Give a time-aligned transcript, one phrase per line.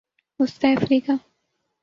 [0.39, 1.11] وسطی افریقہ